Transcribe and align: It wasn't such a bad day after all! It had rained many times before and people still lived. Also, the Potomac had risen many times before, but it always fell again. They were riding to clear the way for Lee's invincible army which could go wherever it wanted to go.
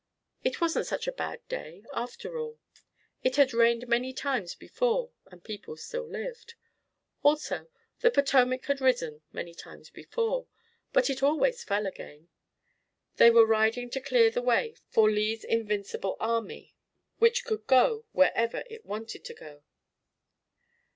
It 0.43 0.59
wasn't 0.59 0.87
such 0.87 1.07
a 1.07 1.11
bad 1.11 1.47
day 1.47 1.83
after 1.93 2.39
all! 2.39 2.59
It 3.21 3.35
had 3.35 3.53
rained 3.53 3.87
many 3.87 4.13
times 4.13 4.55
before 4.55 5.11
and 5.27 5.43
people 5.43 5.77
still 5.77 6.09
lived. 6.09 6.55
Also, 7.21 7.67
the 7.99 8.09
Potomac 8.09 8.65
had 8.65 8.81
risen 8.81 9.21
many 9.31 9.53
times 9.53 9.91
before, 9.91 10.47
but 10.91 11.11
it 11.11 11.21
always 11.21 11.63
fell 11.63 11.85
again. 11.85 12.29
They 13.17 13.29
were 13.29 13.45
riding 13.45 13.91
to 13.91 14.01
clear 14.01 14.31
the 14.31 14.41
way 14.41 14.73
for 14.89 15.07
Lee's 15.07 15.43
invincible 15.43 16.17
army 16.19 16.73
which 17.19 17.45
could 17.45 17.67
go 17.67 18.07
wherever 18.11 18.63
it 18.71 18.83
wanted 18.83 19.23
to 19.25 19.35
go. 19.35 19.63